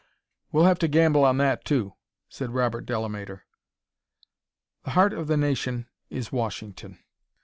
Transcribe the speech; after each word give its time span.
"We'll 0.51 0.63
have 0.65 0.79
to 0.79 0.87
gamble 0.87 1.23
on 1.23 1.37
that, 1.37 1.63
too," 1.63 1.93
said 2.27 2.55
Robert 2.55 2.87
Delamater. 2.87 3.45
The 4.83 4.89
heart 4.97 5.13
of 5.13 5.27
the 5.27 5.37
Nation 5.37 5.89
is 6.09 6.31
Washington. 6.31 6.97